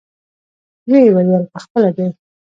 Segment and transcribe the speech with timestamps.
[0.89, 2.07] ويې ويل پخپله دى.